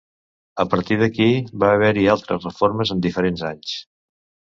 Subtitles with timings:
[0.61, 1.27] A partir d'aquí
[1.63, 3.75] va haver-hi altres reformes en diferents anys.